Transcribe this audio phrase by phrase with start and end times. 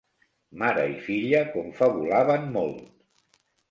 [0.61, 2.85] Mare i filla confabulaven molt.